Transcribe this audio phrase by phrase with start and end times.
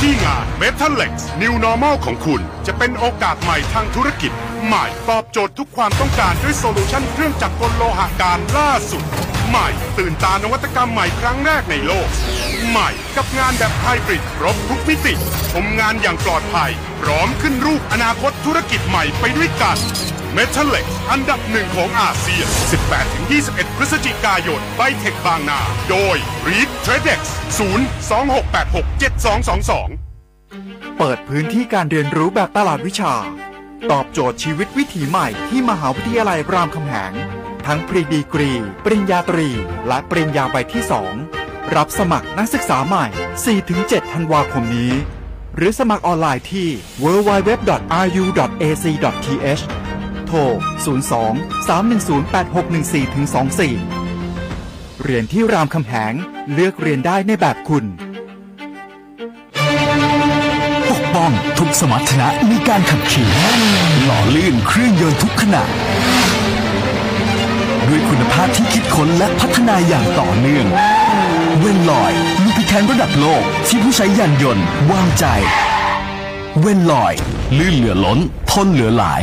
[0.00, 1.12] ที่งาน m e t a l e x
[1.42, 4.32] New Normal ของคุณ จะเป็นโอกาสใหม่ทางธุรกิจ
[4.66, 9.04] ใหม่ตอบโจทย์ทุกความต้องการด้วยโซลูชันเครื่องจักรกลโลหะการล่าสุด
[9.48, 9.68] ใหม่
[9.98, 12.08] ตื่นตานวัตกรรมใหม่ครั้งแรกในโลก
[12.70, 15.14] ใหม่กับงานแบบไฮบริดครบทุกมิติ
[15.52, 16.70] ชมงานอย่างปลอดภัย
[17.02, 19.76] พร้อมขึ้นรูปอนาคตธุรกิจใหม่ไปด้วยกัน
[20.36, 22.46] m e t a l e x อันดับหนึ่งของอาเซียน
[23.12, 25.60] 18-21 พฤศจิกายนไบเทคบางนา
[25.90, 26.16] โดย
[26.46, 27.20] Reed Tradex
[27.58, 30.06] 026867222
[30.98, 33.14] เปิดพื้นที่การเรียนรู้แบบตลาดวิชา
[33.90, 37.12] ตอบโจทย์ชีวิตวิถีใหม่ที่มหาวิทยาลัยรามคำแหง
[37.66, 38.52] ทั้ง pre-degree
[38.84, 39.48] ปริญญาตรี
[39.88, 40.82] และปริญญาใบที่
[41.28, 43.06] 2 รับสมัครนักศึกษาใหม่
[43.54, 44.92] 4-7 ธันวาคมนี้
[45.56, 46.68] หรือสมัครออนไลน์ที่
[47.02, 47.62] www.ru.ac.th
[50.26, 50.38] โทร
[50.86, 56.12] 02 310 8614 24 เรียนที่รามคำแหง
[56.52, 57.84] เลือกเรียนได้ในแบบคุณ
[60.90, 63.28] ปกป้องทุกสมรรถนะในการขับขี่
[64.04, 66.15] หล่อลื่นเครื่องยนต์ทุกขณะด้
[67.88, 70.66] ด้วยคุณภาพที่คิดค้นและพัฒนาอย่างต่อเนื่อง
[71.60, 72.12] เวนลอย
[72.42, 75.24] ลูพิแคนระดับโลกที่ผู้ใช้ยานยนต์วางใจ
[76.60, 77.14] เวนลอย
[77.58, 78.18] ลื่นเหลือล้น
[78.50, 79.22] ทนเหลือหลาย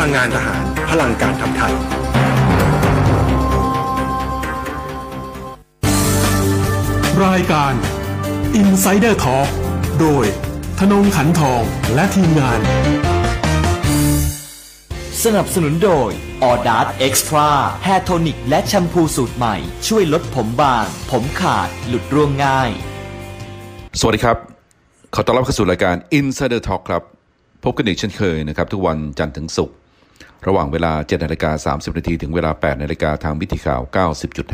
[0.00, 1.74] ลังงานทหาร พลังการทำไทย
[7.26, 7.74] รายการ
[8.60, 9.48] Insider Talk
[10.00, 10.24] โดย
[10.78, 11.62] ธนงขันทอง
[11.94, 12.60] และทีมงาน
[15.24, 16.10] สนับสนุนโดย
[16.44, 17.48] ออดาร์ Extra
[17.84, 19.56] hair tonic และแชมพูสูตรใหม่
[19.88, 22.70] ช่วยลดผมบาง ผมขาด หลุดร่วงง่าย
[24.00, 24.36] สวัสดีครับ
[25.14, 27.02] ขอต้อนรับเข้าสู่รายการ Insider Talk ครับ
[27.64, 29.76] พบกันอีกเช่นเคยนะครับ ทุกวันจันทร์ถึงศุกร์
[30.46, 33.82] ระหว่างเวลา7นาฬิกา30นาทีถึงเวลา8นาฬิกาทางวิธีข่าว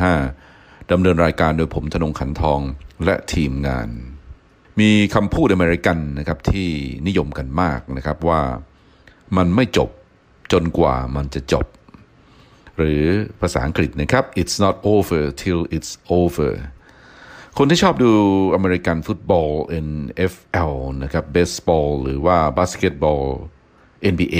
[0.09, 2.61] 90.5ดำเนินรายการโดยผมทนงขันทอง
[3.05, 3.89] และทีมงาน
[4.79, 6.69] มีคำพูดอเมริกันนะครับที่
[7.07, 8.41] นิยมกันมากนะครับว่า
[9.37, 9.89] มันไม่จบ
[10.51, 11.65] จนกว่ามันจะจบ
[12.77, 13.03] หรือ
[13.41, 16.53] ภาษาอังกฤษนะครับ it's not over till it's over
[17.57, 18.11] คนที่ชอบดู
[18.55, 19.49] อเมริกันฟุตบอล
[19.87, 23.23] NFL นะครับเบสบอลหรือว่าบาสเกตบอล
[24.13, 24.39] NBA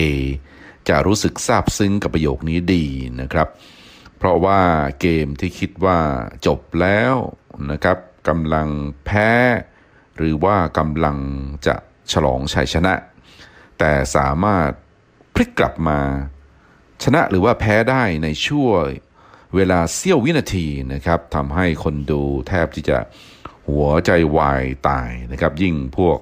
[0.90, 2.86] จะรู้สึกซาบซึ้งกับประโยคนี้ดี
[3.22, 3.48] นะครับ
[4.18, 4.60] เพราะว่า
[5.02, 6.00] เกมที่คิดว่า
[6.48, 7.16] จบแล้ว
[7.72, 7.98] นะครับ
[8.28, 8.68] กำลัง
[9.06, 9.32] แพ้
[10.18, 11.18] หรือว่ากำลัง
[11.68, 11.76] จะ
[12.12, 12.94] ฉลองชัยชนะ
[13.80, 14.70] แต่สามารถ
[15.34, 16.00] พลิกกลับมา
[17.04, 18.84] ชนะหรือว่าแพ้ได้ในช่วง
[19.56, 22.98] เวลาเสี้ยววินาทีนะครับทำให้คนดูแทบที่จะ
[23.68, 26.18] หัวใจวายตายนะครับ ยิ่งพวก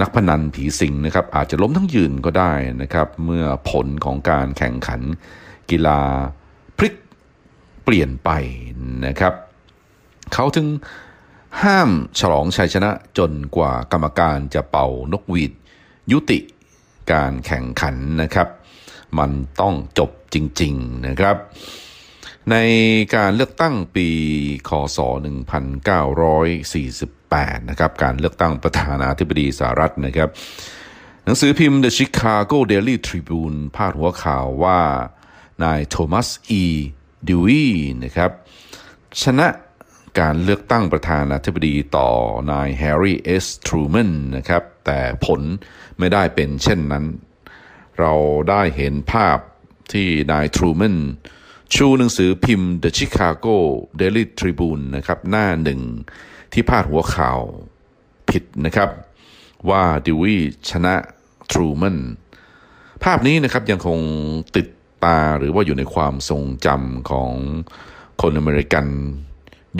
[0.00, 5.00] นักพนันผีสิงนะครับอาจจะล้มทั้งยืนก็ได้นะครับ เมื่อผลของการแข่งขัน
[5.70, 6.00] กีฬา
[6.78, 6.94] พลิก
[7.84, 8.30] เปลี่ยนไป
[9.06, 9.34] นะครับ
[10.32, 10.66] เขาถึง
[11.62, 15.52] ห้ามฉลองชัยชนะจนกว่ากรรมการจะเป่านกหวีด
[16.12, 16.38] ยุติ
[17.12, 18.48] การแข่งขันนะครับ
[19.18, 19.30] มัน
[19.60, 21.36] ต้องจบจริง ๆนะครับ
[22.50, 22.56] ใน
[23.16, 24.08] การเลือกตั้งปี
[24.68, 24.98] คศ
[26.74, 30.28] 1948 นะครับ การเลือกตั้งประธานาธิบดีสหรัฐนะครับ
[31.24, 34.80] หนังสือพิมพ์ The Chicago Daily Tribune พาดหัวข่าวว่า
[35.64, 36.64] นายโทมัสอี
[37.28, 37.66] ดิวอี้
[38.04, 38.30] นะครับ
[39.22, 39.48] ชนะ
[40.20, 42.10] การเลือกตั้งประธานาธิบดีต่อ
[42.52, 45.40] นายแฮร์รี่เอสทรูแมนนะครับ แต่ผล
[45.98, 47.04] ไม่ได้เป็นเช่นนั้น
[47.98, 48.12] เรา
[48.50, 49.38] ได้เห็นภาพ
[49.92, 50.96] ที่นายทรูแมน
[51.74, 53.56] ชูหนังสือพิมพ์ The Chicago
[54.00, 55.80] Daily Tribune นะครับหน้าหนึ่ง
[56.52, 57.40] ที่พาดหัวข่าว
[58.30, 58.90] ผิดนะครับ
[59.70, 60.36] ว่าดิวี
[60.70, 60.94] ชนะ
[61.50, 61.98] ทรูแมน
[63.04, 63.98] ภาพนี้นะครับยังคง
[64.56, 64.66] ติด
[65.04, 67.32] ตาหรือว่าอยู่ในความทรงจำของ
[68.22, 68.86] คนอเมริกัน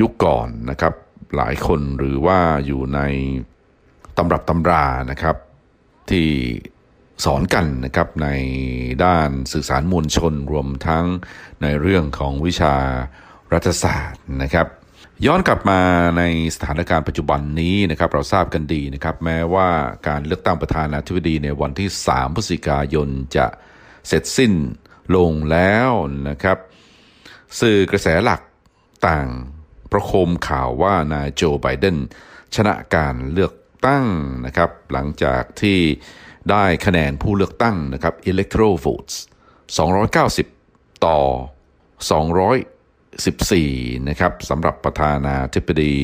[0.00, 0.94] ยุคก่อนนะครับ
[1.36, 3.00] หลายคนหรือว่าอยู่ใน
[4.16, 5.36] ตำรับตำรานะครับ
[6.10, 6.28] ที่
[7.24, 8.28] สอนกันนะครับใน
[9.04, 11.04] ด้านสื่อสารมวลชนรวมทั้ง
[11.62, 12.74] ในเรื่องของวิชา
[13.52, 14.66] รัฐศาสตร์นะครับ
[15.26, 15.80] ย้อนกลับมา
[16.18, 16.22] ใน
[16.54, 19.68] สถานการณ์ปัจจุบันนี้นะครับเราทราบกันดีนะครับ แม้ว่า
[20.08, 23.46] การเลือกตั้งประธานาธิบดีในวันที่ 3 พฤศจิกายนจะ
[24.08, 24.52] เสร็จสิ้น
[25.16, 25.90] ลงแล้ว
[26.28, 26.58] นะครับ
[27.60, 28.40] สื่อกระแสหลัก
[29.08, 29.28] ต่าง
[29.92, 31.96] ประโคมข่าวว่านายโจไบเดน
[32.54, 33.52] ชนะการเลือก
[33.86, 34.06] ตั้ง
[34.46, 35.80] นะครับ หลังจากที่
[36.50, 39.14] ได้คะแนนผู้เลือกตั้งนะครับ electoral votes
[40.30, 41.18] 290 ต่อ
[42.42, 45.96] 214 นะครับสำหรับประธานาธิบดี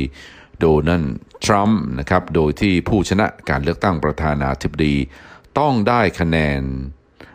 [0.61, 4.97] โดนัลด์ทรัมป์นะครับ โดยที่ผู้ชนะการเลือกตั้งประธานาธิบดี
[5.59, 6.61] ต้องได้คะแนน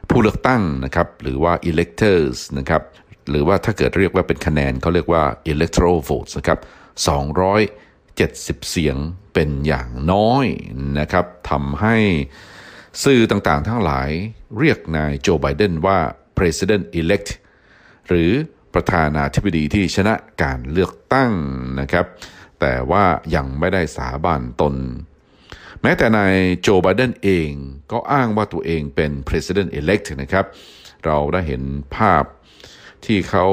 [0.10, 2.84] ผู้เลือกตั้งนะครับ หรือว่า electors นะครับ
[3.30, 6.60] หรือว่าถ้าเกิดเรียกว่าเป็นคะแนนเขาเรียกว่า electoral votes นะครับ
[7.84, 8.98] 270 เสียง
[9.34, 10.46] เป็นอย่างน้อย
[11.00, 11.98] นะครับทำให้
[13.02, 14.10] สื่อต่างๆ ทั้งหลาย
[14.60, 16.00] เรียกนายโจไบเดนว่า
[16.38, 17.30] president elect
[18.08, 18.32] หรือ
[18.74, 21.34] ประธานาธิบดีที่ชนะการเลือกตั้ง
[21.80, 22.06] นะครับ
[22.60, 23.06] แต่ว่า
[23.36, 24.76] ยังไม่ได้สาบานตน
[25.82, 27.52] แม้แต่นายโจไบเดนเอง
[27.92, 30.46] ก็อ้างว่าตัวเองเป็น president elect นะครับ
[31.06, 31.64] เราได้เห็น
[31.96, 32.24] ภาพ
[33.06, 33.48] ที่เขา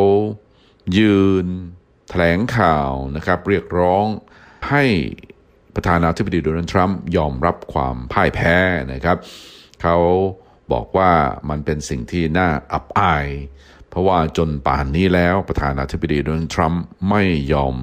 [0.99, 1.47] ยืน
[2.09, 4.07] แถลงข่าวนะครับ เรียกร้อง
[4.71, 4.85] ให้
[5.75, 8.55] ประธานาธิบดีโดนัลด์ทรัมป์ยอมรับความพ่ายแพ้
[8.93, 9.19] นะครับ
[9.83, 9.97] เขา
[10.73, 11.11] บอกว่า
[11.51, 13.27] มันเป็นสิ่งที่น่าอับอาย
[13.89, 17.23] เพราะว่าจนป่านนี้แล้วประธานาธิบดีโดนัลด์ทรัมป์ไม่
[17.53, 17.75] ยอม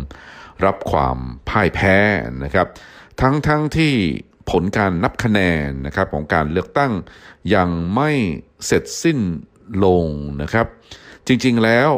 [0.65, 1.17] รับความ
[1.49, 1.95] พ่ายแพ้
[2.43, 2.67] นะครับ
[3.21, 3.93] ทั้งทั้งที่
[4.49, 6.91] ผลการนับคะแนนนะครับของการเลือกตั้ง
[7.55, 8.11] ยังไม่
[8.65, 9.19] เสร็จสิ้น
[9.85, 10.05] ลง
[10.41, 10.67] นะครับ
[11.27, 11.89] จริงๆแล้ว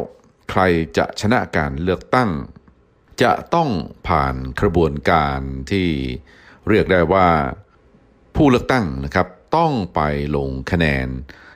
[0.52, 0.62] ใคร
[0.98, 2.30] จะชนะการเลือกตั้ง
[3.22, 3.70] จะต้อง
[4.08, 5.40] ผ่านกระบวนการ
[5.72, 5.88] ที่
[6.70, 7.28] เรียกได้ว่า
[8.36, 9.28] ผู้เลือกตั้งนะครับ
[9.58, 10.02] ต้องไป
[10.36, 11.08] ลงคะแนน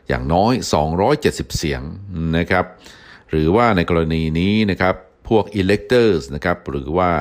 [0.08, 0.54] อย่างน้อย
[1.06, 1.82] 270 เสียง
[2.38, 2.66] นะครับ
[3.30, 4.96] หรือว่าในกรณีนี้นะครับ
[5.30, 7.12] พวก electors นะครับหรือว่า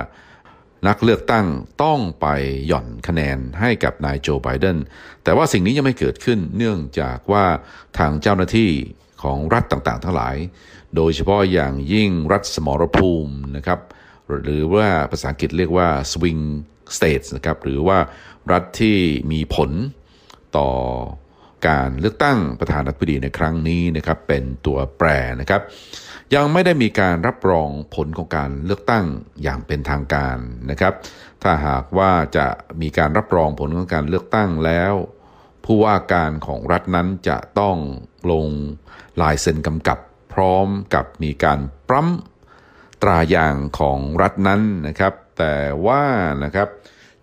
[0.89, 1.47] นักเลือกตั้ง
[1.83, 2.27] ต้องไป
[2.67, 4.79] หย่อนคะแนนให้กับนายโจไบเดน
[5.25, 7.45] แต่ว่าสิ่งนี้ยังไม่เกิดขึ้นเนื่องจากว่า
[7.99, 8.71] ทางเจ้าหน้าที่
[9.23, 10.37] ของรัฐต่างๆ ทั้งหลาย
[10.97, 13.81] โดยเฉพาะอย่างยิ่งรัฐสมรภูมินะครับ
[14.45, 16.43] หรือว่าภาษาอังกฤษเรียกว่า swing
[16.97, 17.99] states นะครับหรือว่า
[18.53, 18.99] รัฐที่
[19.33, 19.71] มีผล
[20.57, 20.71] ต่อ
[21.69, 25.09] การเลือกตั้งประธานาธิบดีในครั้งนี้นะครับเป็นตัวแปร
[25.41, 25.63] นะครับ
[26.35, 29.05] ยังไม่ได้มีการรับรองผลของการเลือกตั้ง
[29.43, 30.37] อย่างเป็นทางการ
[30.71, 30.95] นะครับ
[31.43, 32.47] ถ้าหากว่าจะ
[32.81, 34.95] มีการรับรองผลของการเลือกตั้งแล้ว
[35.65, 37.77] ผู้ว่าการของรัฐนั้นจะต้อง
[38.31, 38.47] ลง
[39.21, 39.99] ลายเซ็นกำกับ
[40.33, 41.59] พร้อมกับมีการ
[41.89, 42.09] ปรั๊ม
[43.03, 45.57] ตราอย่างของรัฐนั้นนะครับ แต่
[45.87, 46.03] ว่า
[46.45, 46.69] นะครับ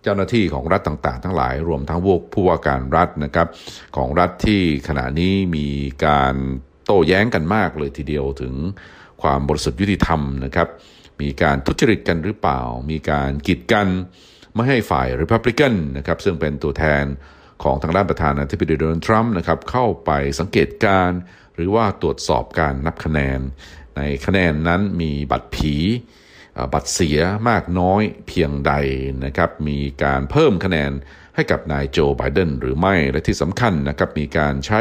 [0.02, 3.48] เจ้าหน้าที่ของรัฐต่างๆ ทั้งหลายรวมทั้งพวกผู้ว่าการรัฐนะครับ
[3.96, 5.68] ของรัฐที่ขณะนี้มี
[6.06, 6.34] การ
[6.84, 8.54] โต้แย้งกันมากเลยทีเดียวถึง
[9.22, 10.68] ความบริสุทธิ์ยุติธรรมนะครับ
[11.20, 12.60] มีการทุจริตกันหรือเปล่า
[12.90, 13.88] มีการกีดกัน
[14.54, 17.04] ไม่ให้ฝ่ายริพับลิกันนะครับซึ่งเป็นตัวแทน
[17.62, 21.20] ของทางด้านประธานาธิบดีโดนัลด์ทรัมป์นะครับเข้าไปสังเกตการณ์
[21.54, 23.40] หรือว่าตรวจสอบการนับคะแนน
[24.00, 25.74] ในคะแนนนั้นมีบัตรผี
[26.72, 27.18] บัตรเสีย
[27.48, 28.72] มากน้อยเพียงใด
[29.24, 30.92] นะครับ มีการเพิ่มคะแนน
[31.34, 34.80] ให้กับนายโจไบเดนหรือไม่ และที่สำคัญนะครับ มีการใช้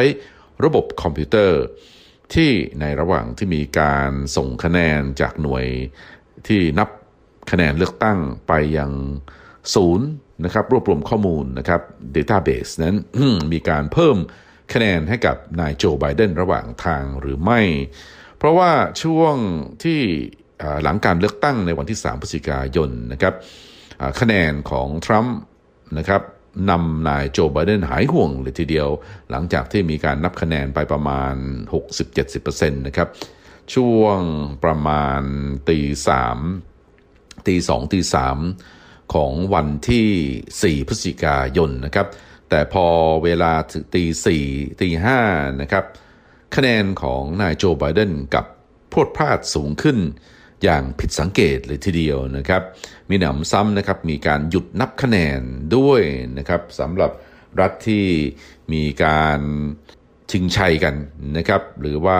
[0.63, 1.61] ระบบคอมพิวเตอร์
[2.33, 5.65] ที่ในระหว่างที่มีการส่งคะแนนจากหน่วย
[6.47, 6.89] ที่นับ
[7.51, 8.91] คะแนนเลือกตั้งไปยัง
[9.75, 10.07] ศูนย์
[10.45, 11.81] นะครับ รวบรวมข้อมูลนะครับ
[12.15, 12.95] Database นั้น
[13.51, 14.17] มีการเพิ่ม
[14.73, 17.61] คะแนนให้กับนายโจไบเดนระหว่างทางหรือไม่
[18.39, 18.71] เพราะว่า
[19.03, 19.35] ช่วง
[19.83, 19.99] ที่
[20.83, 23.33] หลังการเลือกตั้งในวันที่ 3 พฤศจิกายนนะครับ
[24.19, 25.37] คะแนนของทรัมป์
[25.97, 26.21] นะครับ
[26.69, 28.89] นำนายโจไบเดนหายห่วงเลยทีเดียว
[29.31, 31.35] หลังจากที่มีการนับคะแนนไปประมาณ
[32.07, 33.09] 60-70%นะครับ
[33.73, 34.19] ช่วง
[34.63, 35.21] ประมาณ
[35.69, 36.37] ตีสาม
[37.47, 38.37] ตีสองตีสาม
[39.13, 42.07] ของวันที่ 4 พฤศจิกายนนะครับ
[42.49, 42.85] แต่พอ
[43.23, 44.45] เวลาถึงตีสี่
[44.81, 45.19] ตีห้า
[45.61, 45.85] นะครับ
[46.55, 48.45] คะแนนของนายโจไบเดนกับ
[48.91, 49.97] พวดพลาดสูงขึ้น
[50.63, 52.61] อย่างผิดสังเกตเลยทีเดียวนะครับ
[53.09, 55.41] มีหนำซ้ำนะครับมีการหยุดนับคะแนน
[55.75, 56.01] ด้วย
[56.37, 57.11] นะครับสำหรับ
[57.59, 58.05] รัฐที่
[58.73, 59.39] มีการ
[60.31, 60.95] ชิงชัยกัน
[61.37, 62.19] นะครับหรือว่า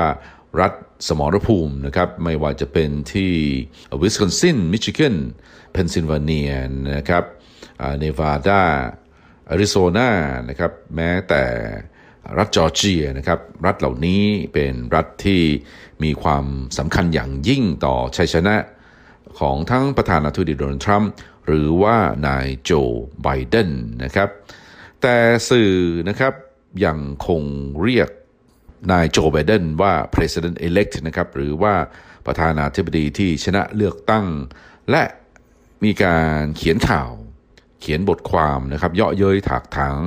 [0.62, 0.74] รัฐ
[1.08, 3.32] สมรภูมินะครับไม่ว่าจะเป็นที่
[4.02, 5.16] วิสคอนซินมิชิแกน
[5.72, 6.52] เพนซิลเวเนีย
[6.96, 7.24] นะครับ
[8.00, 8.64] เนวาดา
[9.50, 10.10] อาริโซนา
[10.50, 11.44] นะครับแม้แต่
[12.38, 15.42] รัฐจอร์เจียนะครับรัฐเหล่านี้เป็นรัฐที่
[16.04, 16.46] มีความ
[16.78, 18.56] สำคัญอย่างยิ่งต่อชัยชนะ
[19.40, 21.12] ของทั้งประธานาธิบดีโดนัลด์ทรัมป์
[21.46, 22.72] หรือว่านายโจ
[23.24, 23.70] ไบเดน
[24.04, 24.30] นะครับ
[25.02, 25.16] แต่
[25.50, 25.74] สื่อ
[26.10, 26.34] นะครับ
[26.86, 27.44] ยังคง
[27.82, 28.10] เรียก
[28.92, 31.74] นายโจไบเดนว่า president elect นะครับหรือว่า
[32.26, 34.26] ประธานาธิบดีที่ชนะเลือกตั้ง
[34.92, 35.04] และ
[35.84, 37.12] มีการเขียนข่าว
[37.82, 39.98] เขียนบทความนะครับ เยาะเย้ยถากถาง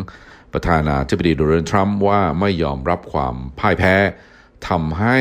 [0.53, 3.95] ประธานาธิบดีโดนัลด์ทรัมป์ว่าไม่ยอมรับความพ่ายแพ้
[4.69, 5.19] ทำให้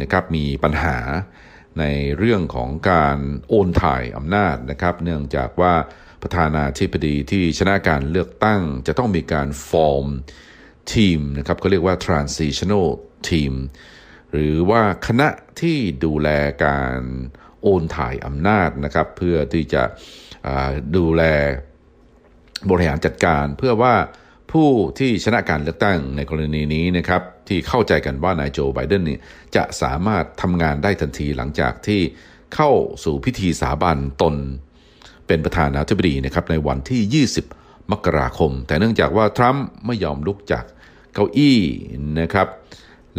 [0.00, 0.98] นะครับมีปัญหา
[1.78, 1.84] ใน
[2.18, 3.18] เรื่องของการ
[3.48, 5.74] โอนถ่ายอำนาจนะครับ เนื่องจากว่า
[6.22, 10.06] ประธานาธิบดีที่ชนะการเลือกตั้งจะต้องมีการฟอร์ม
[10.92, 12.86] ทีมนะครับเขาเรียกว่า transitional
[13.28, 13.54] team
[14.32, 15.28] หรือว่าคณะ
[15.60, 16.28] ที่ดูแล
[16.64, 17.00] การ
[17.62, 19.82] โอนถ่ายอำนาจนะครับ เพื่อที่จะ
[20.96, 21.22] ดูแล
[22.70, 23.94] บริหารจัดการเพื่อว่า
[24.52, 29.18] ผู้ที่ชนะการเลือกตั้งในกรณีนี้นะครับที่เข้าใจกันว่านายโจไบเดนนี่
[29.56, 32.00] จะสามารถทำงานได้ทันทีหลังจากที่
[32.54, 32.70] เข้า
[33.04, 34.34] สู่พิธีสาบานตน
[35.26, 40.64] เป็นประธานาธิบดีนะครับในวันที่ 20 มกราคม แต่เนื่องจากว่าทรัมป์ไม่ยอมลุกจาก
[41.14, 41.58] เก้าอี้
[42.20, 42.48] นะครับ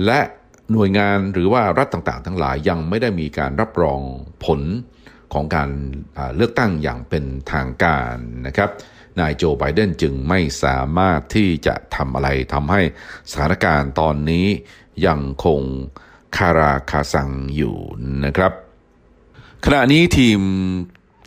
[0.06, 0.20] และ
[0.72, 4.00] หน่วยงานหรือว่ารัฐต่างๆ ทั้งหลายยังไม่ได้มีการรับรอง
[4.46, 4.62] ผล
[5.34, 5.70] ของการ
[6.36, 8.16] เลือกตั้งอย่างเป็นทางการ
[8.48, 8.70] นะครับ
[9.20, 12.82] นายโจไบเดนจึงไม่สามารถที่จะทำอะไรทำให้
[13.30, 14.46] สถานการณ์ตอนนี้
[15.08, 15.62] ยังคง
[16.38, 17.75] คาราคาซังอยู่
[18.25, 18.51] นะครับ
[19.65, 20.39] ขณะนี้ทีม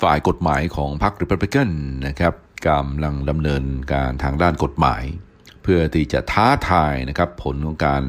[0.03, 1.71] ฝ่ายกฎหมายของพรรคริพับลิกัน
[2.07, 2.35] นะครับ
[2.69, 5.03] กำลังดำเนินการทางด้านกฎหมาย
[5.63, 8.03] เพื่อที่จะท้าทายนะครับผลของการ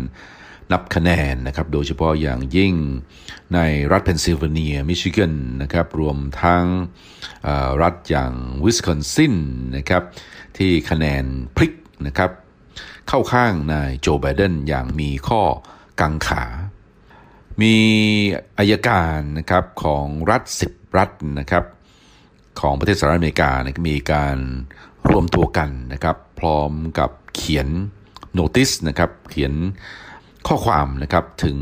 [0.71, 2.73] นับคะแนนนะครับ โดยเฉพาะอย่างยิ่ง
[3.53, 3.59] ใน
[3.91, 6.65] รัฐเพนซิลเวเนีย มิชิแกนนะครับ รวมทั้ง
[7.81, 9.35] รัฐอย่างวิสคอนซิน
[9.77, 10.03] นะครับ
[10.57, 11.73] ที่คะแนนพลิก
[12.07, 12.31] นะครับ
[13.07, 15.41] เข้าข้างนายโจไบเดนอย่างมีข้อ
[16.01, 16.43] กังขา
[17.61, 17.75] มี
[18.57, 21.65] อายการนะครับของรัฐ 10 รัฐนะครับ
[22.59, 24.37] ของประเทศสหรัฐอเมริกานะมีการ
[25.09, 27.67] รวมตัวกันนะครับ พร้อมกับเขียน
[28.33, 29.53] โนติสนะครับ เขียน
[30.47, 31.57] ข้อความนะครับถึง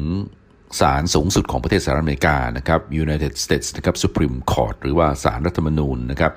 [0.80, 6.34] ศาลสูงสุดของประเทศสหรัฐอเมริกานะครับ United States นะครับ Supreme Court หรือว่าศาลรัฐธรรมนูญนะครับ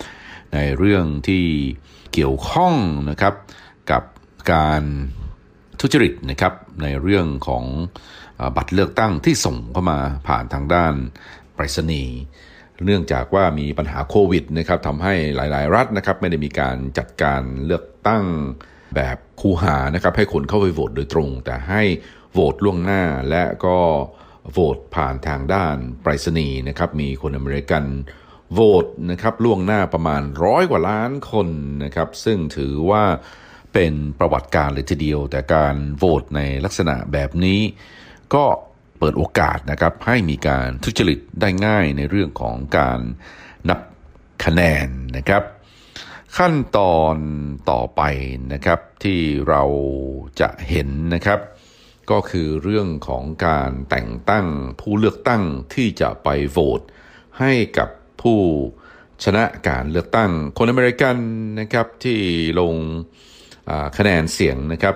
[0.55, 1.45] ในเรื่องที่
[2.13, 2.75] เกี่ยวข้อง
[3.11, 3.35] นะครับ
[3.91, 4.03] กับ
[4.53, 4.83] การ
[5.81, 7.65] ทุจริตนะครับในเรื่องของ
[8.57, 9.99] บัตรเลือกตั้งที่ส่งเข้ามา
[10.29, 10.95] ผ่านทางด้าน
[11.55, 12.17] ไปรษณีย์
[12.85, 18.25] เนื่องจากว่ามีปัญหาโควิดนะครับทำให้หลาย ๆ รัฐนะครับไม่ได้มีการจัดการเลือกตั้ง
[18.95, 21.83] แบบคูหานะครับให้คนเข้าไปโหวตโดยตรง แต่ให้
[22.37, 23.79] โหวตล่วงหน้าและก็
[24.53, 27.85] โหวตผ่านทางด้านไปรษณีย์นะครับ มีคนอเมริกัน
[28.53, 31.49] โหวตนะครับล่วงหน้าประมาณร้อยกว่าล้านคน
[31.85, 33.05] นะครับ ซึ่งถือว่า
[33.75, 37.61] เป็นประวัติการเลยทีเดียว แต่การโหวตในลักษณะแบบนี้
[38.35, 38.45] ก็
[38.99, 43.01] เปิดโอกาสนะครับให้มีการทุจริตได้ง่ายในเรื่องของการ
[43.69, 43.81] นับ
[44.45, 45.43] คะแนนนะครับ
[46.37, 47.17] ขั้นตอน
[47.71, 48.03] ต่อไป
[48.53, 49.63] นะครับที่เรา
[50.41, 51.41] จะเห็นนะครับ
[52.11, 54.47] ก็คือเรื่องของการแต่งตั้ง
[54.81, 55.43] ผู้เลือกตั้ง
[55.75, 56.81] ที่จะไปโหวต
[57.41, 57.89] ให้กับ
[58.23, 58.41] ผู้
[59.25, 61.17] ชนะการเลือกตั้งคนอเมริกัน
[61.61, 62.21] นะครับที่
[62.61, 62.75] ลง
[63.99, 64.95] คะแนนเสียงนะครับ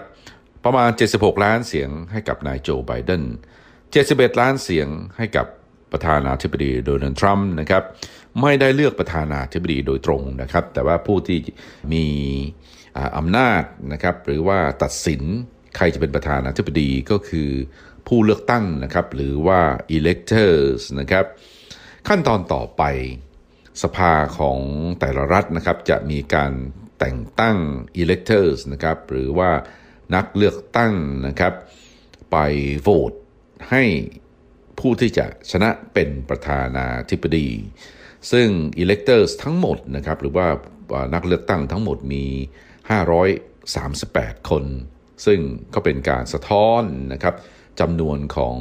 [0.65, 3.23] ประมาณ 76 ล้านเสียงให้กับนายโจไบเดน
[3.81, 5.47] 71 ล้านเสียงให้กับ
[5.93, 7.83] ประธานาธิบดีโดนัลด์ทรัมป์นะครับ
[8.41, 11.39] ไม่ได้เลือกประธานาธิบดีโดยตรงนะครับ แต่ว่าผู้ที่
[11.93, 12.07] มี
[13.17, 13.63] อำนาจ
[13.93, 15.23] นะครับหรือว่าตัดสิน
[15.77, 17.51] ใครจะเป็นประธานาธิบดีก็คือ
[18.07, 19.61] ผู้เลือกตั้งนะครับ หรือว่า
[19.97, 21.25] electors นะครับ
[22.09, 22.83] ขั้นตอนต่อไป
[23.83, 24.59] สภาของ
[25.01, 26.53] แต่ละรัฐนะครับ จะมีการ
[26.99, 27.57] แต่งตั้ง
[28.03, 29.51] electors นะครับ หรือว่า
[30.15, 30.95] นักเลือกตั้ง
[31.27, 31.55] นะครับ
[32.33, 32.37] ไป
[32.83, 33.13] โหวต
[33.71, 33.83] ให้
[34.79, 37.49] ผู้ที่จะชนะเป็นประธานาธิบดี
[38.33, 38.49] ซึ่ง
[38.83, 40.47] electors ทั้งหมดนะครับ หรือว่า
[41.15, 42.25] นักเลือกตั้งทั้งหมดมี
[43.77, 44.65] 538 คน
[45.27, 45.41] ซึ่ง
[45.75, 47.35] ก็เป็นการสะท้อนนะครับ
[47.81, 48.57] จำนวนของ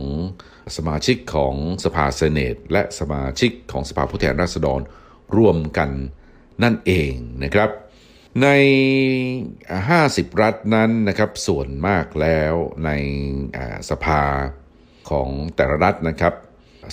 [0.78, 4.82] สมาชิกของสภาเซเนต และสมาชิกของสภาผู้แทนราษฎร
[5.38, 5.90] รวมกัน
[6.64, 7.14] นั่นเอง
[7.44, 7.70] นะครับ
[8.44, 8.48] ใน
[9.70, 12.54] 50 รัฐนั้นนะครับส่วนมากแล้ว
[12.86, 12.92] ใน
[13.90, 14.24] สภา
[15.10, 16.34] ของแต่ละรัฐนะครับ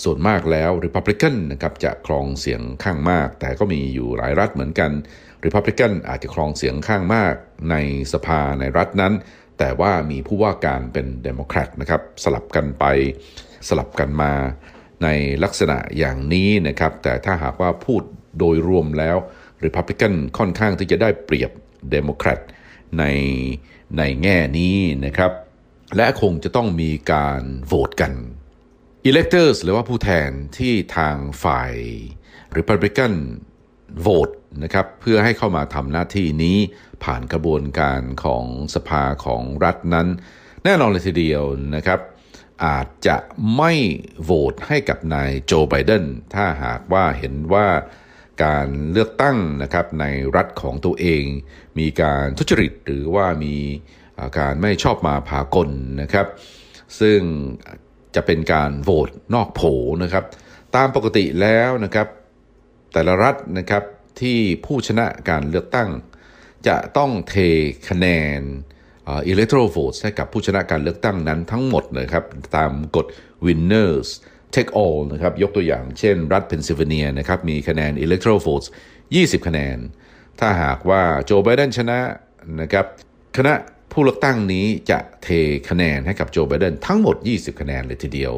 [0.05, 4.91] ส่วนมากแล้ว Republican นะครับจะครองเสียงข้างมาก แต่ก็มีอยู่หลายรัฐเหมือนกัน
[5.45, 7.35] Republican อาจจะครองเสียงข้างมาก
[7.71, 7.77] ใน
[8.13, 9.15] สภาในรัฐนั้น
[9.59, 12.85] แต่ว่ามีผู้ว่าการเป็นเดโมแครตนะครับสลับกันไป
[13.69, 14.33] สลับกันมา
[15.03, 15.09] ใน
[15.45, 18.03] ลักษณะอย่างนี้นะครับ แต่ถ้าหากว่าพูด
[18.39, 19.17] โดยรวมแล้ว
[19.65, 21.51] Republican ค่อนข้างที่จะได้เปรียบ
[21.91, 22.41] เดโมแครต
[22.99, 23.05] ใน
[23.99, 25.33] ในแง่นี้นะครับ
[25.97, 28.13] และคงจะต้องมีการโหวตกัน
[29.11, 31.75] electors หรือว่าผู้แทนที่ทางฝ่าย
[32.59, 33.15] Republican
[34.01, 34.31] โหวต
[34.63, 36.59] นะครับเพื่อให้เข้ามาทำหน้าที่นี้
[37.05, 40.07] ผ่านกระบวนการของสภาของรัฐนั้น
[40.65, 41.43] แน่นอนเลยทีเดียว
[41.77, 42.01] นะครับ
[42.67, 43.17] อาจจะ
[43.57, 43.73] ไม่
[44.23, 47.69] โหวตให้กับนายโจไบเดนถ้าหากว่าเห็นว่า
[48.45, 50.05] การเลือกตั้งนะครับใน
[50.37, 51.25] รัฐของตัวเอง
[51.79, 53.57] มีการทุจริตหรือว่ามี
[54.39, 55.69] การไม่ชอบมาพากล
[56.03, 56.27] นะครับ
[57.01, 57.21] ซึ่ง
[58.15, 59.61] จะเป็นการโหวตนอกโผ
[60.03, 60.25] นะครับ
[60.77, 62.07] ตามปกติแล้วนะครับ
[62.97, 63.85] แต่ละรัฐนะครับ
[64.21, 65.89] ที่ผู้ชนะการเลือกตั้ง
[66.69, 67.35] จะต้องเท
[67.89, 68.07] คะแน
[68.39, 68.41] น
[69.33, 72.25] electoral votes ให้กับผู้ชนะการเลือกตั้งนั้นทั้งหมดนะครับ
[72.57, 73.07] ตามกฎ
[73.47, 74.09] winners
[74.55, 78.69] take all นะครับยกตัวอย่างเช่นรัฐเพนซิลเวเนียนะครับมีคะแนน electoral votes
[79.07, 79.77] 20 คะแนน
[80.41, 81.99] ถ้าหากว่าโจไบเดนชนะ
[82.61, 82.87] นะครับ
[83.37, 83.55] คณะ
[83.93, 85.29] ผู้เลือกตั้งนี้จะเท
[85.69, 88.35] คะแนนให้กับโจไบเดนทั้งหมด 20 คะแนนเลยทีเดียว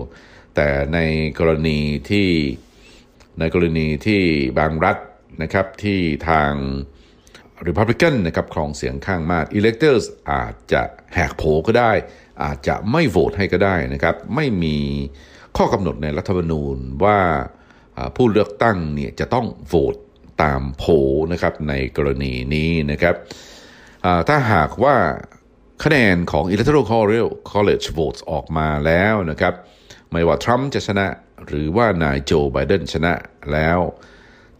[0.55, 0.99] แต่ใน
[1.39, 1.79] กรณี
[2.11, 2.29] ที่
[3.39, 4.23] ในกรณีที่
[4.59, 4.97] บางรัฐ
[5.43, 6.53] นะครับที่ทาง
[7.69, 10.83] Republican นะครับครองเสียงข้างมาก electors อาจจะ
[11.15, 11.93] แหกโผก็ได้
[12.45, 14.77] อาจจะไม่โหวตให้ก็ได้นะครับ ไม่มี
[15.57, 17.21] ข้อกำหนดในรัฐธรรมนูญว่า
[18.17, 19.97] ผู้เลือกตั้งเนี่ยจะต้องโหวต
[20.43, 20.85] ตามโผ
[21.33, 23.15] นะครับในกรณีนี้นะครับ
[24.29, 24.97] ถ้าหากว่า
[25.85, 26.87] คะแนนของ electoral
[27.53, 29.55] college votes ออกมาแล้วนะครับ
[30.13, 31.07] ไม่ว่าทรัมป์จะชนะ
[31.47, 33.15] หรือว่านายโจไบเดนชนะ
[33.53, 33.79] แล้ว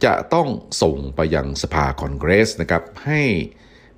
[0.05, 0.49] จะต้อง
[0.83, 3.23] ส่งไปยังสภาคอนเกรสนะครับ ให้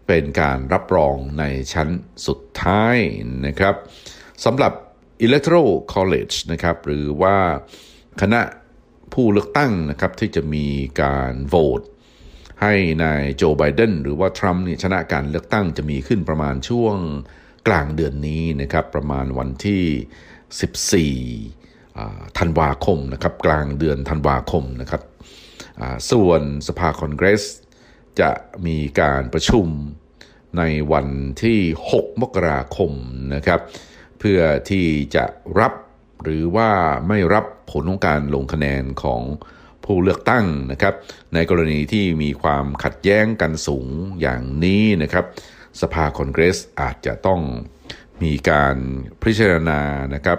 [0.06, 1.88] เป็นการรับรองในชั้น
[2.26, 2.96] สุดท้าย
[3.46, 3.74] นะครับ
[4.44, 4.72] สำหรับ
[5.26, 7.36] electoral college นะครับ หรือว่า
[8.20, 8.40] คณะ
[9.12, 10.66] ผู้เลือกตั้งนะครับที่จะมี
[11.02, 11.82] การโหวต
[12.62, 16.96] ให้นายโจไบเดนหรือว่าทรัมป์นี่ชนะการเลือกตั้งจะมีขึ้นประมาณช่วง
[17.68, 21.10] กลางเดือนนี้นะครับ ประมาณวันที่
[21.58, 21.59] 14
[22.38, 25.02] ธันวาคมนะครับกลางเดือนธันวาคมนะครับ
[26.10, 27.44] ส่วนสภาคอนเกรส
[28.20, 28.30] จะ
[28.66, 29.66] มีการประชุม
[30.58, 31.08] ในวัน
[31.42, 31.60] ที่
[31.92, 32.92] 6 มกราคม
[33.34, 33.60] นะครับ
[34.18, 34.86] เพื่อที่
[35.16, 35.24] จะ
[35.60, 35.72] รับ
[36.22, 36.70] หรือว่า
[37.08, 39.22] ไม่รับผลของการลงคะแนนของ
[39.84, 40.94] ผู้เลือกตั้งนะครับ
[41.34, 43.88] ในกรณีที่มีความขัดแย้งกันสูง
[44.20, 45.24] อย่างนี้นะครับ
[45.80, 47.40] สภาคอนเกรสอาจจะต้อง
[48.22, 48.76] มีการ
[49.22, 49.80] พิจารณา
[50.14, 50.38] นะครับ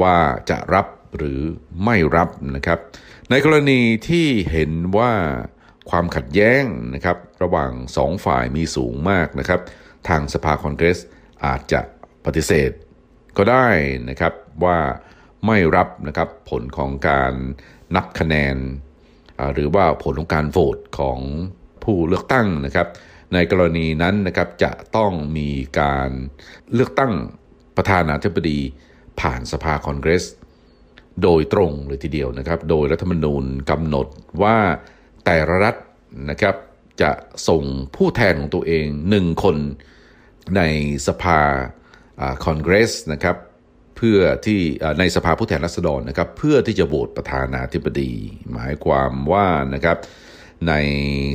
[0.00, 0.16] ว่า
[0.50, 1.40] จะรับหรือ
[1.84, 2.78] ไม่รับนะครับ
[3.30, 5.12] ในกรณีที่เห็นว่า
[5.90, 9.60] ความขัดแย้งนะครับระหว่างสองฝ่ายมีสูงมากนะครับ
[10.08, 10.98] ทางสภาคอนเกรส
[11.44, 11.80] อาจจะ
[12.24, 12.70] ปฏิเสธ
[13.36, 13.68] ก็ได้
[14.08, 14.32] นะครับ
[14.64, 14.78] ว่า
[15.46, 17.32] ไม่รับนะครับผลของการ
[17.96, 18.56] นับคะแนน
[19.54, 21.18] หรือว่าผลของการโหวตของ
[21.84, 22.88] ผู้เลือกตั้งนะครับ
[23.34, 26.10] ในกรณีนั้นนะครับจะต้องมีการ
[26.74, 27.12] เลือกตั้ง
[27.76, 28.60] ประธานาธิบดี
[29.20, 30.24] ผ่านสภาคอนเกรส
[31.22, 34.06] โดยตรงเลยทีเดียวนะครับ โดยรัฐธรรมนูญกำหนด
[34.42, 34.58] ว่า
[35.24, 35.76] แต่ละรัฐ
[36.30, 36.56] นะครับ
[37.02, 37.10] จะ
[37.48, 37.62] ส่ง
[37.96, 39.56] ผู้แทนของตัวเองหนึ่งคน
[40.56, 40.62] ใน
[41.06, 41.40] สภา
[42.44, 43.36] คอนเกรสนะครับ
[43.96, 44.60] เพื่อที่
[44.98, 48.12] ในสภาผู้แทนราษฎรนะครับเพื่อที่จะโหวตประธานาธิบดี
[48.52, 49.98] หมายความว่านะครับ
[50.68, 50.74] ใน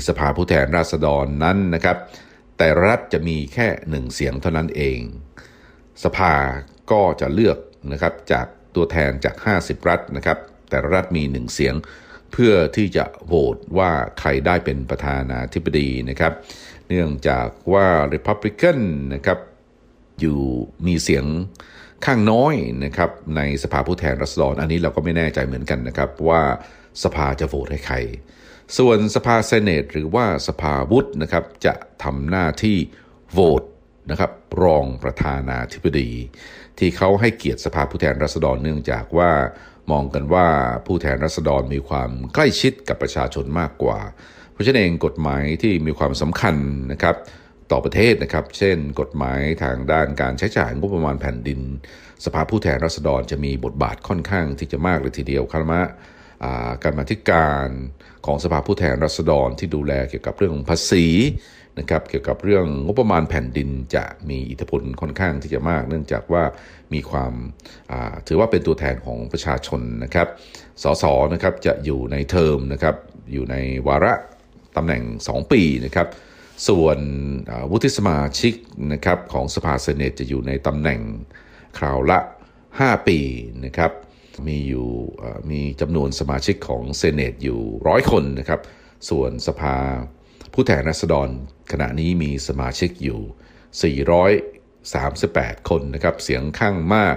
[0.08, 1.98] สภาผู้แทนราษฎรนั้นนะครับ
[2.58, 5.00] แต่รัฐจะมีแค่หนึ่งเสียงเท่านั้นเอง
[6.04, 6.34] สภา
[6.92, 7.58] ก็จะเลือก
[7.92, 10.38] นะครับจากตัวแทนจาก 50 รัฐนะครับ
[10.70, 11.76] แต่รัฐมีหนึ่งเสียง
[12.32, 16.34] เพื่อที่จะโหวตว่าใครได้เป็นประธานาธิบดีนะครับ
[16.88, 18.80] เนื่องจากว่า Republican
[19.14, 19.40] นะครับ
[20.20, 20.40] อยู่
[20.88, 21.26] มีเสียง
[22.06, 26.42] ข้างน้อยนะครับในสภาผู้แทนรัษฎรอันนี้เราก็ไม่แน่ใจเหมือนกันนะครับว่า
[27.04, 27.96] สภาจะโหวตให้ใคร
[28.78, 32.78] ส่วนสภาเซเนตหรือว่าสภาวุฒินะครับจะทำหน้าที่
[33.32, 33.64] โหวต
[34.12, 34.32] นะครับ
[34.64, 36.10] รองประธานาธิบดี
[36.82, 39.32] ที่เขาให้เกียรติสภาผู้แทนรัษฎรเนื่องจากว่า
[39.92, 40.48] มองกันว่า
[40.88, 44.00] ผู้แทนรัษฎรมีความใกล้ชิดกับประชาชนมากกว่า
[44.54, 46.56] เพราะฉะนั้นเองกฎหมายที่มีความสำคัญ
[46.92, 47.16] นะครับ
[47.72, 51.60] ต่อประเทศนะครับ เช่น กฎหมายทางด้านการใช้จ่ายงบประมาณแผ่นดิน
[52.26, 55.82] สภาผู้แทนราษฎรจะมีบทบาทค่อนข้างที่จะมากเลยทีเดียวคณะ
[56.84, 57.68] การมาธิการ
[58.26, 61.06] ของสภาผู้แทนราษฎรที่ดูแลเกี่ยวกับเรื่องภาษี
[61.82, 66.44] นะครับเกี่ยวกับเรื่องงบประมาณแผ่นดินจะมีอิทธิพลค่อนข้างที่จะมาก เนื่องจากว่า
[66.94, 67.34] มีความ
[68.28, 70.28] ถือว่าเป็นตัวแทนของประชาชนนะครับ
[70.84, 72.96] สสนะครับจะอยู่ในเทอมนะครับ
[73.34, 73.56] อยู่ใน
[73.88, 74.14] วาระ
[74.78, 76.08] ตำแหน่ง 2 ปีนะครับ
[76.68, 76.98] ส่วน
[77.72, 78.54] วุฒิสมาชิก
[78.94, 81.02] นะครับของสภาเซเนตจะอยู่ในตำแหน่ง
[81.78, 82.20] คราวละ
[82.64, 83.20] 5 ปี
[83.66, 83.92] นะครับ
[84.48, 84.88] มีอยู่
[85.52, 88.62] มีจำนวนสมาชิกของ Senate อยู่ร้อยคนนะครับ
[89.10, 89.76] ส่วนสภา
[90.54, 91.30] ผู้แทนราษฎร
[91.72, 93.96] ขณะนี้มีสมาชิกอยู่
[94.94, 97.16] 438 คนนะครับ เสียงข้างมาก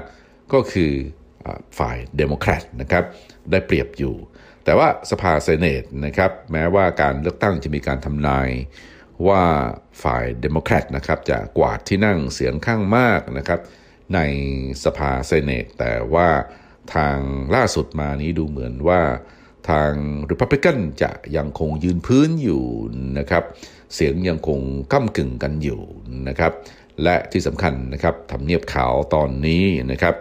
[0.53, 0.93] ก็คือ
[1.79, 3.05] ฝ่ายเดโมแครตนะครับ
[3.51, 4.15] ได้เปรียบอยู่
[4.65, 8.49] แต่ว่าสภา Senate นะครับ แม้ว่าการเลือกตั้งจะมีการทำนาย
[9.29, 9.43] ว่า
[10.03, 13.61] ฝ่ายเดโมแครตนะครับ จะกวาดที่นั่งเสียงข้างมากนะครับ
[14.15, 14.21] ใน
[14.85, 16.29] สภาเซเนตแต่ว่า
[16.95, 17.19] ทาง
[17.55, 19.03] ล่าสุดมานี้ดูเหมือนว่า
[19.69, 19.93] ทาง
[20.31, 22.65] ริพับลิกันจะยังคงยืนพื้นอยู่
[23.19, 23.45] นะครับ
[23.95, 24.61] เสียงยังคง
[24.93, 25.81] ก้ากึ่งกันอยู่
[26.29, 26.53] นะครับ
[27.03, 30.15] และที่สำคัญนะครับทำเนียบขาวตอนนี้นะครับ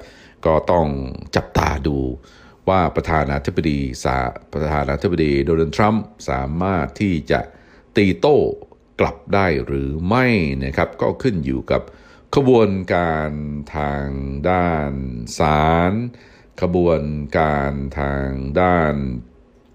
[0.45, 0.87] ก็ต้อง
[1.35, 1.97] จับตาดู
[2.69, 4.17] ว่าประธานาธิบดีสา
[4.51, 7.39] ประธานาธิบดีโดนัลด์ทรัมป์สามารถที่จะ
[7.95, 8.37] ตีโต้
[8.99, 10.25] กลับได้หรือไม่
[10.63, 11.81] นะครับก็ขึ้นอยู่กับ
[12.35, 13.31] ขบวนการ
[13.75, 14.07] ทาง
[14.49, 14.91] ด้าน
[15.39, 15.93] ศาล
[16.61, 17.01] ขบวน
[17.37, 18.29] การทาง
[18.61, 18.93] ด้าน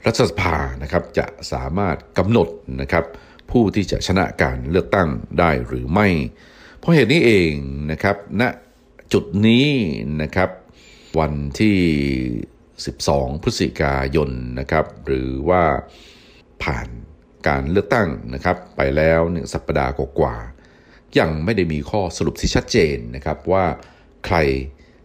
[0.08, 2.48] รัฐสภานะครับจะสามารถกำหนด
[2.80, 3.04] นะครับ
[3.50, 6.08] ผู้ที่จะชนะการเลือกตั้งได้หรือไม่
[6.78, 7.52] เพราะเหตุนี้เอง
[7.90, 8.48] นะครับณนะ
[9.12, 9.68] จุดนี้
[10.22, 10.50] นะครับ
[11.18, 11.78] วันที่
[12.78, 15.64] 12 พฤศจิกายนนะครับหรือว่า
[16.62, 16.88] ผ่าน
[17.48, 23.64] การเลือกตั้งนะครับไปแล้วหนึ่งสัปดาห์กว่าๆยังไม่ได้มีข้อสรุปที่ชัดเจนนะครับว่า
[24.26, 24.36] ใคร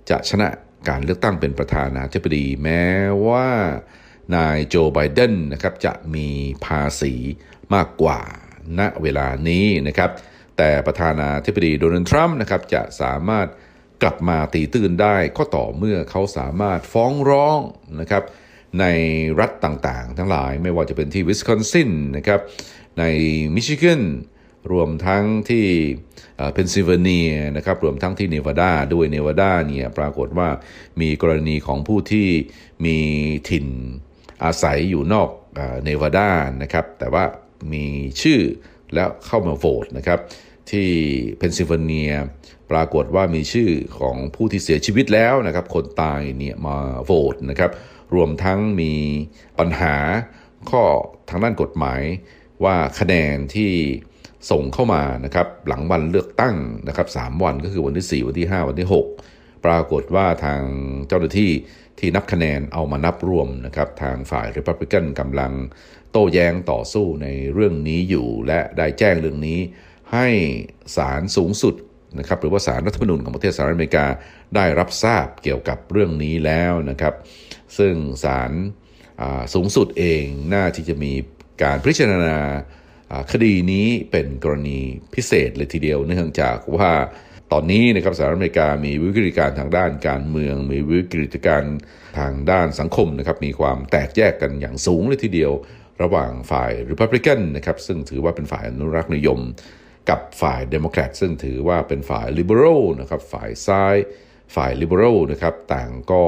[0.10, 0.48] จะชนะ
[0.90, 2.86] การเลือกตั้งเป็นประธานาธิบดีแม้
[3.28, 3.50] ว่า
[4.36, 6.28] นายโจไบเดนนะครับจะมี
[6.66, 7.14] ภาษี
[7.74, 8.20] มากกว่า
[8.80, 10.12] ณเวลานี้นะครับ
[10.58, 13.48] แต่ประธานาธิบดีโดนัลด์ทรัมป์นะครับจะสามารถ
[14.02, 17.60] กลับมาตีตื้นได้ก็ต่อเมื่อเขาสามารถฟ้องร้อง
[18.00, 18.24] นะครับ
[18.80, 18.86] ใน
[19.40, 22.40] รัฐต่างๆ ทั้งหลายไม่ว่าจะเป็นที่วิสคอนซินนะครับ
[23.00, 23.04] ใน
[23.56, 24.02] มิชิแกน
[24.72, 25.66] รวมทั้งที่
[26.54, 30.50] เพนซิลเวเนียนะครับรวมทั้งที่เนวาดาด้วยเนวาดาเนี่ยปรากฏว่า
[31.02, 32.28] มีกรณีของผู้ที่
[32.86, 32.98] มี
[33.50, 33.68] ถิ่น
[34.46, 35.30] อาศัยอยู่นอก
[35.84, 36.30] เนวาดา
[36.62, 37.24] นะครับ แต่ว่า
[37.74, 37.86] มี
[38.22, 38.40] ชื่อ
[38.94, 40.20] แล้วเข้ามาโหวตนะครับ
[40.72, 40.90] ที่
[41.38, 42.14] เพนซิลเวเนีย
[42.72, 46.76] ปรากฏว่ามีชื่อของผู้ที่เสียชีวิตแล้วนะครับ คนตายเนี่ยมา
[47.06, 47.72] โหวตนะครับ
[48.16, 48.94] รวมทั้งมี
[49.60, 49.96] ปัญหา
[50.70, 50.84] ข้อ
[51.30, 52.02] ทางด้านกฎหมาย
[52.64, 53.72] ว่าคะแนนที่
[54.52, 56.56] ส่งเข้ามานะครับ หลังวันเลือกตั้ง
[56.88, 59.33] นะครับ3วันก็คือวันที่ 4 วันที่ 5 วันที่ 6
[59.66, 60.62] ปรากฏว่าทาง
[61.08, 61.52] เจ้าหน้าที่
[62.00, 65.54] ที่นับคะแนนเอามานับรวมนะครับทางฝ่ายริพับลิกันกำลัง
[66.12, 69.60] โต้แย้งต่อสู้ในเรื่องนี้อยู่ และได้แจ้งเรื่องนี้
[70.14, 70.28] ให้
[70.98, 71.76] ศาลสูงสุด
[72.20, 74.06] นะครับหรือว่าศาลรัฐธรรมนูญของประเทศสหรัฐอเมริกา
[74.56, 77.14] ได้รับทราบเกี่ยวกับเรื่องนี้แล้วนะครับ
[77.78, 78.52] ซึ่งศาล
[79.54, 80.24] สูงสุดเอง
[80.54, 81.14] น่าที่จะมี
[81.64, 82.38] การพิจารณา
[83.32, 84.80] คดีนี้เป็นกรณี
[85.14, 86.92] พิเศษเลยทีเดียวเนื่องจากว่า
[87.56, 91.64] ตอนนี้นะครับสหรัฐอเมริกามีวิกฤตการทางด้านการเมือง มีวิกฤตการ
[92.20, 95.52] ทางด้านสังคมนะครับมีความแตกแยกกันอย่างสูงเลยทีเดียว
[96.02, 99.40] ระหว่างฝ่ายริพับลิกันนะครับซึ่งถือว่าเป็นฝ่ายอนุรักษ์นิยม
[100.10, 103.96] กับฝ่ายเดโมแครตซึ่งถือว่าเป็นฝ่ายลิเบอรัลนะครับฝ่ายซ้าย
[104.56, 106.24] ฝ่ายลิเบอรัลนะครับต่างก็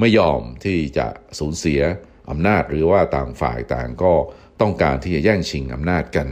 [0.00, 1.06] ไม่ยอมที่จะ
[1.38, 1.80] สูญเสีย
[2.30, 4.12] อำนาจหรือว่าต่างฝ่ายต่างก็
[4.60, 6.28] ต้องการที่จะแย่งชิงอำนาจกัน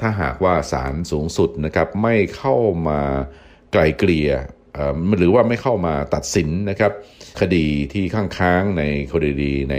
[0.00, 2.56] ถ้าหากว่าศาลสูงสุดนะครับไม่เข้า
[2.88, 3.00] มา
[3.72, 4.30] ไกลเกลี่ย
[5.18, 6.92] หรือว่าไม่เข้ามาตัดสินนะครับ
[7.40, 9.76] คดีที่ข้างค้างในคดีใน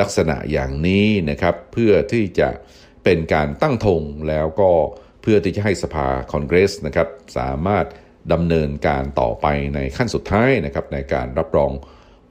[0.00, 2.48] ลักษณะอย่างนี้นะครับ เพื่อที่จะ
[3.04, 4.70] เป็นการตั้งธงแล้วก็
[5.22, 7.86] เพื่อที่จะให้สภาคอนเกรสนะครับ สามารถ
[8.32, 11.72] ดำเนินการต่อไปในขั้นสุดท้ายนะครับ ในการรับรอง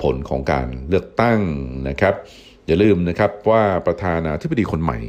[0.02, 1.40] ผลของการเลือกตั้ง
[1.90, 2.16] นะครับ
[2.68, 5.00] อย่าลืมนะครับว่าประธานาธิบดีคนใหม่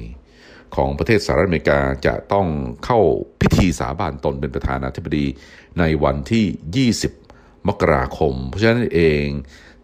[0.77, 2.47] ของประเทศสหรัฐอเมริกาจะต้อง
[2.85, 3.01] เข้า
[3.41, 5.27] พิธีสาบานตนเป็นประธานาธิบดี
[5.79, 6.91] ในวันที่
[7.29, 9.25] 20 มกราคม เพราะฉะนั้นเอง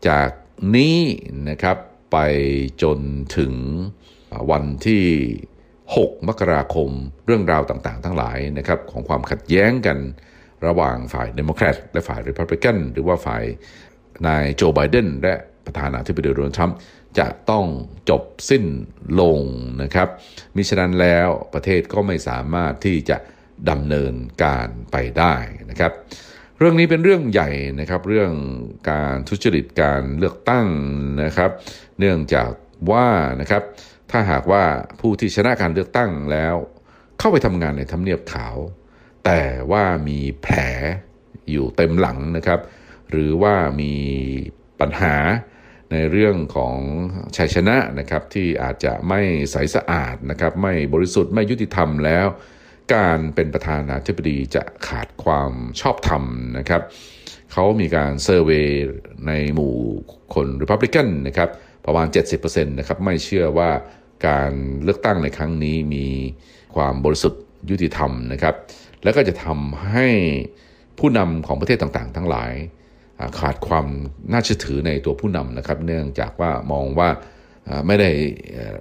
[0.09, 0.31] จาก
[0.77, 0.99] นี้
[1.49, 1.77] นะครับ
[2.13, 2.19] ไป
[2.83, 2.99] จน
[3.37, 3.55] ถึง
[4.51, 5.05] วันที่
[5.67, 6.91] 6 มกราคม
[7.27, 9.99] เรื่องราวต่างๆ ทั้งหลายนะครับของความขัดแย้งกัน
[10.67, 13.45] ระหว่างฝ่ายเดโมแครตและฝ่ายริพับลิกันหรือว่าฝ่าย
[14.27, 15.35] นายโจไบเดนและ
[15.67, 16.77] ประธานาธิบดีโดนัลด์ทรัมป์
[17.19, 17.67] จะต้อง
[18.11, 18.65] จบสิ้น
[19.21, 19.41] ลง
[19.83, 20.09] นะครับ
[20.57, 23.17] มิฉะนั้นแล้วประเทศก็ไม่สามารถที่จะ
[23.71, 25.35] ดำเนินการไปได้
[25.71, 25.93] นะครับ
[26.59, 28.33] เรื่องนี้เป็นเรื่องใหญ่นะครับ เรื่อง
[28.91, 30.67] การทุจริตการเลือกตั้ง
[31.25, 31.51] นะครับ
[31.99, 32.51] เนื่องจาก
[32.91, 33.09] ว่า
[33.41, 33.63] นะครับ
[34.11, 34.65] ถ้าหากว่า
[35.01, 36.55] ผู้ที่ชนะการเลือกตั้งแล้ว
[37.19, 38.57] เข้าไปทำงานในทำเนียบขาว
[39.25, 40.55] แต่ว่ามีแผล
[41.51, 42.61] อยู่เต็มหลังนะครับ
[43.11, 43.95] หรือว่ามี
[44.81, 45.17] ปัญหา
[45.93, 46.77] ในเรื่องของ
[47.37, 52.27] ชัยชนะนะครับที่อาจจะไม่ใสสะอาดนะครับ ไม่บริสุทธิ์ไม่ยุติธรรมแล้ว
[52.95, 56.23] การเป็นประธานาธิบดีจะขาดความชอบธรรม
[56.59, 56.83] นะครับ
[57.53, 58.69] เขามีการเซอร์เวย
[59.27, 59.75] ในหมู่
[60.35, 61.49] คนริพับลิกันนะครับ
[61.87, 62.07] ประมาณ
[62.39, 63.71] 70%นะครับไม่เชื่อว่า
[64.27, 66.07] การเลือกตั้งในครั้งนี้มี
[66.75, 68.55] ความบริสุทธิ์ยุติธรรมนะครับ
[69.03, 70.09] แล้วก็จะทำให้
[70.99, 72.53] ผู้นำของประเทศต่างๆ ทั้งหลาย
[73.39, 73.87] ขาดความ
[74.33, 77.09] น่าเชื่อถือในตัวผู้นำนะครับ เนื่องจากว่ามองว่า
[77.87, 78.11] ไม่ได้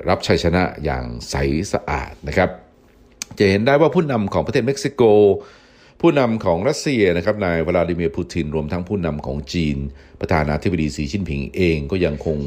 [0.10, 1.36] รับชัยชนะอย่างใส
[1.74, 2.50] สะอาดนะครับ
[3.39, 5.02] จะเห็นได้ว่าผู้นำของประเทศเม็กซิโก
[6.02, 9.78] ผู้นำของรัสเซียนะครับนายวลาดิเมียร์ปูตินรวมทั้งผู้นำของจีน
[10.21, 12.38] ประธานาธิบดีสีจิ้นผิงเองก็ยังคง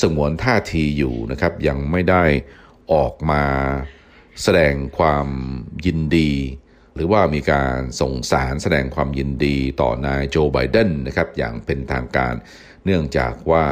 [0.00, 2.24] สงวนท่าทีอยู่นะครับ ยังไม่ได้
[2.92, 3.44] ออกมา
[4.42, 5.26] แสดงความ
[5.86, 6.32] ยินดี
[6.94, 12.34] หรือว่ามีการส่งสารแสดงความยินดีต่อนายโจไบเดนนะครับอย่างเป็นทางการ
[12.84, 13.64] เนื่องจากว่า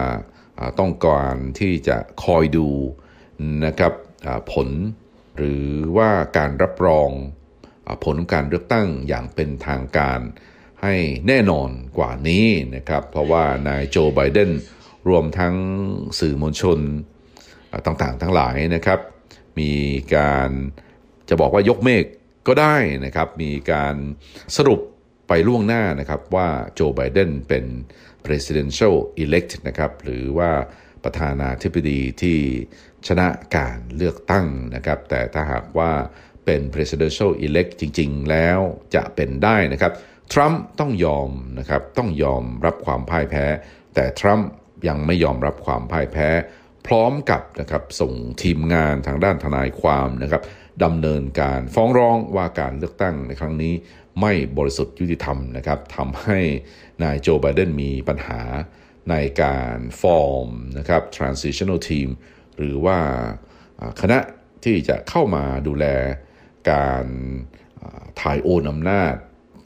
[0.80, 2.68] ต้องการที่จะคอยดู
[3.66, 3.92] นะครับ
[4.52, 4.68] ผล
[5.36, 7.10] หรือว่าการรับรอง
[8.04, 10.20] ผลการเลือกตั้งอย่างเป็นทางการ
[10.82, 10.94] ให้
[11.28, 12.46] แน่นอนกว่านี้
[12.76, 14.50] นะครับ เพราะว่านายโจไบเดน
[15.08, 15.54] รวมทั้ง
[16.18, 16.78] สื่อมวลชน
[17.86, 19.00] ต่างๆ ทั้งหลายนะครับ
[19.58, 19.72] มี
[20.16, 20.50] การ
[21.28, 22.04] จะบอกว่ายกเมฆ
[22.46, 23.94] ก็ได้นะครับ มีการ
[24.56, 24.80] สรุป
[25.28, 27.64] ไปล่วงหน้านะครับว่าโจไบเดนเป็น
[28.26, 30.50] presidential elect นะครับ หรือว่า
[31.06, 32.38] ประธานาธิบดีที่
[33.06, 35.92] ชนะการเลือกตั้งนะครับ แต่ถ้าหากว่า
[36.44, 38.58] เป็น presidential elect จริง ๆ แล้ว
[38.94, 39.92] จะเป็นได้นะครับ
[40.32, 43.44] ทรัมป์ต้องยอมนะครับ ต้องยอมรับความพ่ายแพ้
[43.94, 44.48] แต่ทรัมป์
[44.88, 46.28] ยังไม่ยอมรับความพ่ายแพ้
[46.86, 50.42] พร้อมกับนะครับส่งทีมงานทางด้านทนายความนะครับ
[50.84, 53.74] ดำเนินการฟ้องร้องว่าการเลือกตั้งในครั้งนี้
[54.20, 56.38] ไม่บริสุทธิ์ยุติธรรมนะครับทำให้
[57.02, 58.40] นายโจไบเดนมีปัญหา
[59.10, 62.08] ในการฟอร์มนะครับ transitional team
[62.56, 62.98] หรือว่า
[64.00, 64.18] คณะ
[64.64, 65.86] ที่จะเข้ามาดูแล
[66.70, 67.04] การ
[68.20, 69.14] ถ่ายโอนอำนาจ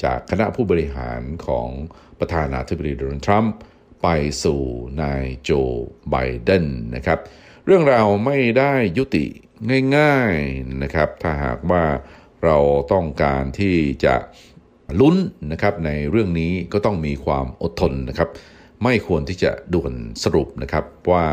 [0.04, 1.68] จากคณะผู้บริหารของ
[2.18, 3.54] ประธานาธิบดีโดนัลด์ทรัมป์
[4.02, 4.08] ไป
[4.44, 4.62] สู่
[5.02, 5.50] นายโจ
[6.10, 7.18] ไบเดนนะครับ
[7.66, 9.26] เรื่องราวไม่ได้ยุติ
[9.96, 11.84] ง่ายๆนะครับ ถ้าหากว่า
[12.44, 12.58] เรา
[12.92, 14.14] ต้องการที่จะ
[15.00, 15.16] ลุ้น
[15.52, 18.28] นะครับในเรื่องนี้ก็ต้องมีความอดทนนะครับ
[18.84, 21.26] ไม่ควรที่จะด่วนสรุปนะครับว่า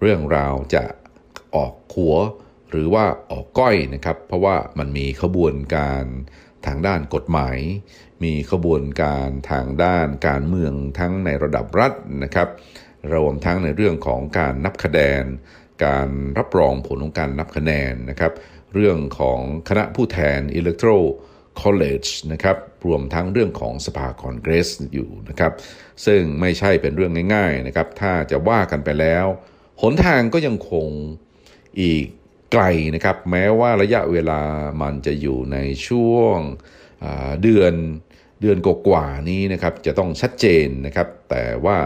[0.00, 0.84] เรื่องราวจะ
[1.54, 2.16] ออกขัว
[2.70, 6.04] หรือว่าออกก้อยนะครับ เพราะว่ามันมีขบวนการ
[6.66, 7.58] ทางด้านกฎหมาย
[8.24, 11.92] มีขบวนการทางด้านการเมืองทั้งในระดับรัฐ
[12.24, 12.48] นะครับ
[13.12, 15.24] รวมทั้งในเรื่องของการนับคะแนน
[15.84, 18.32] การรับรองผลของการนับคะแนนนะครับ
[18.74, 21.04] เรื่องของคณะผู้แทน Electoral
[21.62, 25.52] College นะครับรวมทั้งเรื่องของสภาคอนเกรสอยู่นะครับ
[26.06, 29.26] ซึ่งไม่ใช่เป็นเรื่องง่ายๆนะครับถ้าจะว่ากันไปแล้ว
[29.82, 30.88] หนทางก็ยังคง
[31.80, 32.04] อีก
[32.52, 32.62] ไกล
[32.94, 34.40] นะครับแม้ว่าระยะเวลา
[34.82, 35.58] มันจะอยู่ใน
[35.88, 36.38] ช่วง
[37.42, 37.74] เดือน
[38.40, 41.76] เดือนกว่านี้นะครับจะต้องชัดเจนนะครับแต่ว่า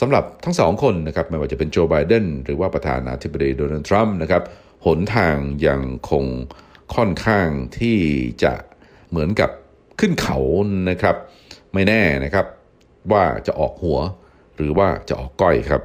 [0.00, 4.42] สำหรับทั้งสองคนนะครับไม่ว่าจะเป็นโจไบเดนหรือว่าประธานาธิบดีโดนัลด์ทรัมป์นะครับ
[4.86, 6.24] หนทางยังคง
[6.94, 7.98] ค่อนข้างที่
[8.44, 8.54] จะ
[9.10, 9.50] เหมือนกับ
[10.00, 10.38] ขึ้นเขา
[10.90, 11.16] นะครับ
[11.74, 12.46] ไม่แน่นะครับ
[13.12, 13.98] ว่าจะออกหัว
[14.56, 15.82] หรือว่าจะออกก้อยครับ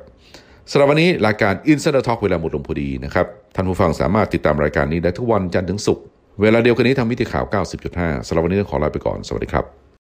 [0.72, 6.04] สำหรับวันนี้รายการ Insider Talk เวลาหมดลงพอดีนะครับ ท่านผู้ฟังสามารถติดตามรายการนี้ได้ทุกวันจันทร์ถึงศุกร์
[6.42, 7.46] เวลาเดียวกันนี้ทางมิติข่าว
[7.86, 9.83] 90.5สำหรับวันนี้ต้องขอลาไปก่อน สวัสดีครับ